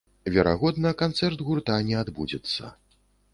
[0.35, 2.73] Верагодна, канцэрт гурта не адбудзецца.